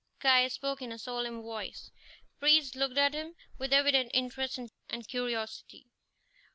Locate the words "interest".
4.15-4.57